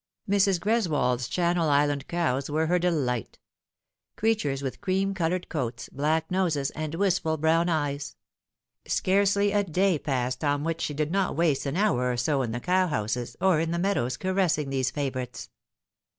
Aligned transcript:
Mrs. 0.27 0.59
Greswold's 0.59 1.27
Channel 1.29 1.69
Island 1.69 2.07
cows 2.07 2.49
were 2.49 2.65
her 2.65 2.79
delight 2.79 3.37
crea 4.15 4.33
tures 4.35 4.63
with 4.63 4.81
cream 4.81 5.13
coloured 5.13 5.47
coate, 5.47 5.87
black 5.91 6.31
noses, 6.31 6.71
and 6.71 6.95
wistful 6.95 7.37
brown 7.37 7.69
eyes. 7.69 8.15
Scarcely 8.87 9.51
a 9.51 9.63
day 9.63 9.99
passed 9.99 10.43
on 10.43 10.63
which 10.63 10.81
she 10.81 10.95
did 10.95 11.11
not 11.11 11.35
waste 11.35 11.67
an 11.67 11.77
hour 11.77 12.11
or 12.11 12.17
so 12.17 12.41
in 12.41 12.51
the 12.51 12.59
cowhouses 12.59 13.35
or 13.39 13.59
in 13.59 13.69
the 13.69 13.77
meadows 13.77 14.17
caressing 14.17 14.71
these 14.71 14.89
favourites. 14.89 15.51